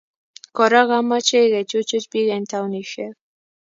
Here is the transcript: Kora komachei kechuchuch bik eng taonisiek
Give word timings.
Kora 0.55 0.81
komachei 0.89 1.47
kechuchuch 1.53 2.07
bik 2.11 2.27
eng 2.35 2.47
taonisiek 2.51 3.15